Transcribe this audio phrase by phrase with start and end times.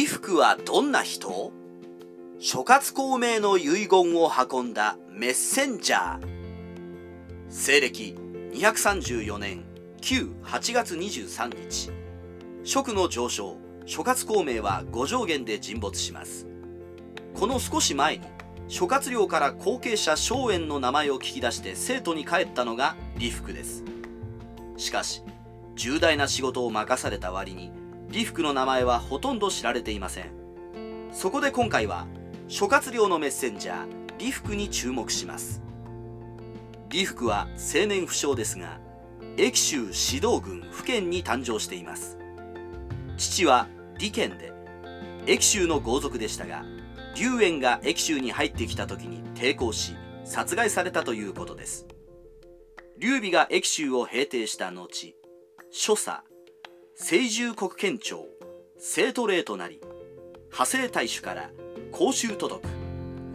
[0.00, 1.52] 李福はどんな人？
[2.38, 6.26] 諸葛孔明の遺言を運んだメッセンジャー。
[7.50, 8.16] 西暦
[8.54, 9.66] 234年
[10.00, 11.90] 旧8月23日
[12.64, 16.46] 蜀の上昇諸葛孔明は五条原で沈没します。
[17.34, 18.26] この少し前に
[18.68, 23.84] 諸葛亮から後継者荘園の名前を聞き出して生徒に帰ったのが李福です。
[24.78, 25.22] しかし
[25.76, 27.70] 重大な仕事を任された割に
[28.12, 30.30] 李福の名前はほとんど知られていません。
[31.12, 32.06] そこで今回は
[32.48, 33.86] 諸葛亮のメッセンジャー
[34.18, 35.62] 李福に注目します。
[36.90, 38.80] 李福は青年不詳ですが
[39.36, 39.86] 益州指
[40.26, 42.18] 導軍府県に誕生しています。
[43.16, 44.52] 父は李賢で
[45.26, 46.64] 益州の豪族でしたが
[47.14, 51.86] 龍炎が益州に入ってきた時に抵抗し殺害されたということです。
[52.98, 55.14] 劉備が益州を平定した後
[55.70, 56.29] 所作
[57.02, 58.26] 清獣国県庁
[58.78, 59.80] 生徒令となり
[60.48, 61.50] 派生大使から
[61.92, 62.70] 公衆届く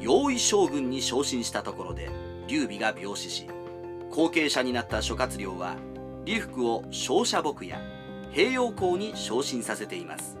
[0.00, 2.10] 用意将軍に昇進したところで
[2.48, 3.46] 劉備が病死し
[4.10, 5.76] 後継者になった諸葛亮は
[6.26, 7.80] 李福を商社牧や
[8.32, 10.36] 平陽校に昇進させています。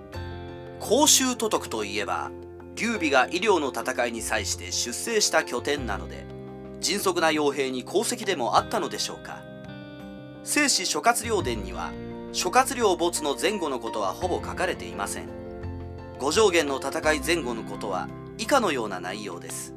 [0.80, 2.32] 公衆届くといえば
[2.74, 6.26] 劉備が医療の戦いに際して出征した拠点なので
[6.80, 9.42] 迅速な傭兵に功績でもあったのでしょうか。
[10.42, 11.92] 聖史諸葛亮伝には
[12.32, 15.28] 諸葛亮没の前後のことはほぼ書かれていません。
[16.18, 18.08] 五条原の戦い前後のことは
[18.38, 19.74] 以下のような内容です。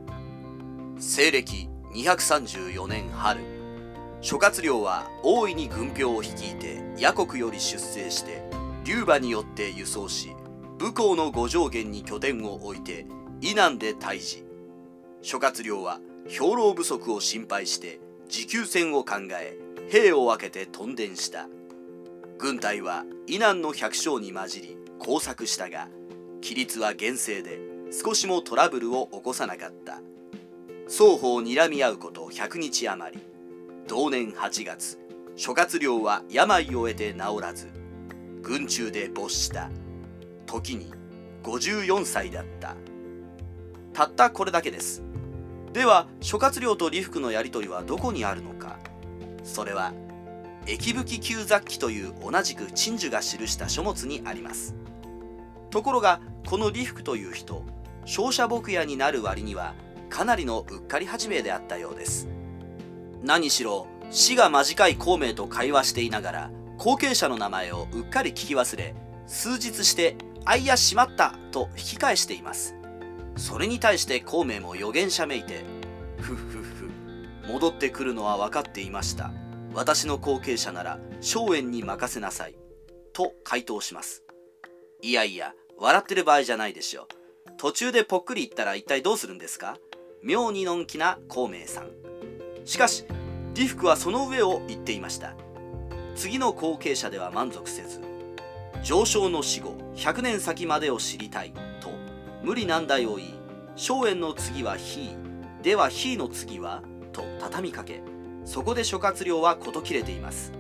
[0.98, 3.42] 西暦234年春
[4.22, 8.42] 諸葛亮は大いに軍兵を率いて野国より出征して
[8.86, 10.34] 龍馬によって輸送し
[10.78, 13.06] 武功の五条原に拠点を置いて
[13.42, 14.46] 以南で退治。
[15.22, 19.58] 諸葛亮は兵糧不足を心配して持久戦を考え
[19.90, 21.50] 兵を分けて屯田した。
[22.38, 25.88] 軍隊は以南の百姓に混じり工作したが
[26.44, 27.60] 規律は厳正で
[27.92, 30.02] 少しもトラブルを起こさなかった。
[30.88, 33.24] 双方睨み合うこと100日余り。
[33.88, 35.00] 同年8月
[35.36, 37.70] 諸葛亮は病を得て治らず
[38.42, 39.70] 軍中で没した。
[40.46, 40.92] 時に
[41.44, 42.76] 54歳だった。
[43.94, 45.04] たったこれだけです。
[45.74, 48.78] では諸葛亮と李福のやり取りはどこにあるのか。
[49.44, 49.94] それは
[50.68, 54.76] 駅吹旧雑記という同じく陳樹が記した書物にあります。
[55.70, 57.64] ところがこの李福という人
[58.06, 59.74] 商社牧屋になる割には
[60.10, 62.28] かなりのうっかり始めであったようです。
[63.24, 68.96] 何しろ死が間近い孔明と会話していながら後継者の名前をうっかり聞き忘れ
[69.28, 70.16] 数日して
[70.46, 72.76] 「あいやしまった」と引き返しています。
[73.36, 75.66] それに対して孔明も予言者めいて
[76.22, 79.32] 「ふっふっふ戻ってくるのは分かっていました。
[79.76, 82.56] 私の後継者なら荘園に任せなさい」
[83.14, 84.24] と回答します。
[85.02, 87.08] いやいや笑ってる場合じゃないでしょ
[87.58, 89.78] 途中でぽっくり言ったら一体どうするんですか？
[90.24, 91.92] 妙にのんきな孔明さん。
[92.64, 93.06] しかし
[93.54, 95.36] 李福はその上を言っていました。
[96.16, 98.02] 次の後継者では満足せず
[98.82, 101.90] 上昇の死後100年先までを知りたいと
[102.42, 103.36] 無理難題を言い
[103.76, 105.10] 荘園の次はひ
[105.62, 106.82] ではひの次は
[107.12, 108.02] と畳みかけ
[108.46, 110.54] そこで諸葛亮は事切れています。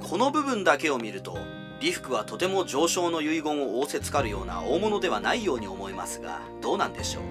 [0.00, 1.38] この部分だけを見ると
[1.80, 7.22] 李福はとても上昇の遺言を仰せつかるような大物ではないように思えますがどうなんでしょう？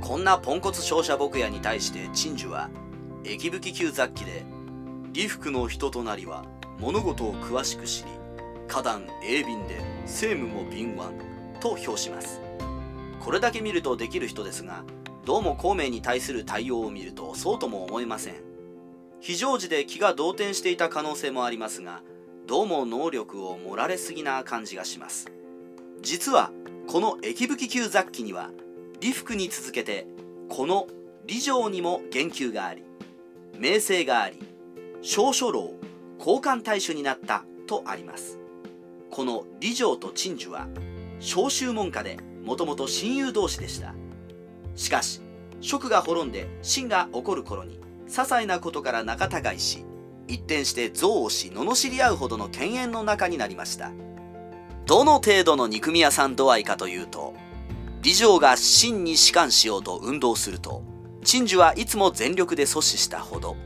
[0.00, 2.68] こんなポンコツ商社牧屋に対して陳樹は
[3.24, 4.44] 駅吹旧雑記で
[5.14, 6.44] 李福の人となりは
[6.78, 8.10] 物事を詳しく知り
[8.68, 12.40] 花壇鋭敏で政務も敏腕と評します。
[13.20, 14.82] これだけ見るとできる人ですが
[15.24, 18.34] どうも孔明に対する対応を見るとそうとも思えません。
[19.20, 22.02] 非常時で気が動転していた可能性もありますが
[22.48, 25.30] どうも能力を盛られすぎな感じがします。
[26.00, 26.50] 実は
[26.88, 28.50] この駅吹旧雑記には
[29.00, 30.08] 李福に続けて
[30.48, 30.88] この
[31.28, 32.82] 李城にも言及があり
[33.56, 34.40] 名声があり
[35.02, 35.74] 少書楼
[36.18, 38.40] 交換大使になったとあります。
[39.12, 40.66] この李城と陳樹は
[41.20, 43.94] 召集門下でもともと親友同士でした。
[44.74, 45.20] しかし
[45.60, 47.78] 職が滅んで秦が起こる頃に
[48.08, 49.84] 些細なことから仲違いし
[50.28, 53.90] 一転して憎悪し罵り合うほどの犬猿の中になりました。
[54.86, 57.34] どの程度の憎み屋さん度合いかというと
[58.02, 60.82] 李城が秦に仕官しようと運動すると
[61.22, 63.56] 陳樹はいつも全力で阻止したほど。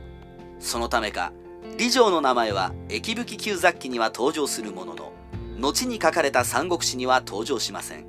[0.59, 1.33] そのためか
[1.77, 5.11] 李城の名前は駅吹旧雑記には登場するものの
[5.59, 8.05] 後に書かれた三国志には登場しません。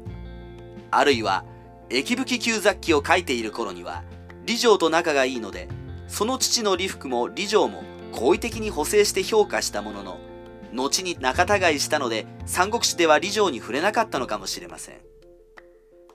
[0.91, 1.45] あるいは
[1.91, 4.03] 駅吹旧雑記を書いている頃には
[4.47, 5.69] 李城と仲がいいので
[6.07, 7.83] その父の李福も李城も
[8.13, 10.19] 好意的に補正して評価したものの
[10.73, 15.09] 後に仲違いしたので三国志では李城に触れなかったのかもしれません。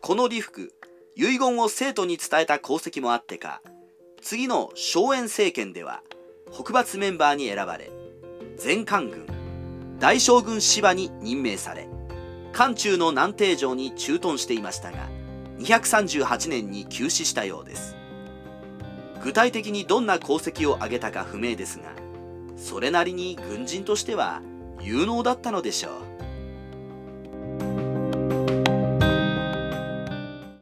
[0.03, 0.73] この李福
[1.15, 3.61] 遺言を生徒に伝えた功績もあってか
[4.21, 6.01] 次の荘園政権では
[6.51, 7.89] 北伐メンバーに選ばれ
[8.61, 9.25] 前官軍
[9.99, 11.87] 大将軍芝に任命され
[12.51, 15.07] 漢中の南帝城に駐屯していましたが
[15.63, 17.95] 238年に急死したようです。
[19.23, 21.85] 具体的にどんな功績を挙げたか不明ですが
[22.57, 24.41] それなりに軍人としては
[24.81, 26.12] 有能だったのでしょう。